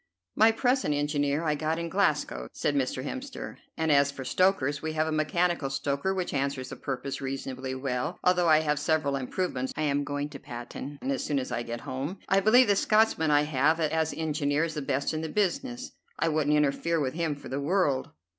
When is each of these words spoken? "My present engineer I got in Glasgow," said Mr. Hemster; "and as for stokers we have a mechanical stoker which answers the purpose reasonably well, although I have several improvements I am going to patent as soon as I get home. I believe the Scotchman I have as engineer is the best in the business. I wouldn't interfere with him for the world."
"My 0.35 0.51
present 0.51 0.95
engineer 0.95 1.43
I 1.43 1.53
got 1.53 1.77
in 1.77 1.87
Glasgow," 1.87 2.47
said 2.53 2.73
Mr. 2.73 3.03
Hemster; 3.05 3.57
"and 3.77 3.91
as 3.91 4.09
for 4.09 4.25
stokers 4.25 4.81
we 4.81 4.93
have 4.93 5.05
a 5.05 5.11
mechanical 5.11 5.69
stoker 5.69 6.11
which 6.11 6.33
answers 6.33 6.69
the 6.69 6.75
purpose 6.75 7.21
reasonably 7.21 7.75
well, 7.75 8.17
although 8.23 8.49
I 8.49 8.61
have 8.61 8.79
several 8.79 9.15
improvements 9.15 9.71
I 9.77 9.83
am 9.83 10.03
going 10.03 10.29
to 10.29 10.39
patent 10.39 10.97
as 11.03 11.23
soon 11.23 11.37
as 11.37 11.51
I 11.51 11.61
get 11.61 11.81
home. 11.81 12.17
I 12.27 12.39
believe 12.39 12.65
the 12.67 12.75
Scotchman 12.75 13.29
I 13.29 13.43
have 13.43 13.79
as 13.79 14.11
engineer 14.17 14.63
is 14.63 14.73
the 14.73 14.81
best 14.81 15.13
in 15.13 15.21
the 15.21 15.29
business. 15.29 15.91
I 16.17 16.29
wouldn't 16.29 16.57
interfere 16.57 16.99
with 16.99 17.13
him 17.13 17.35
for 17.35 17.49
the 17.49 17.61
world." 17.61 18.09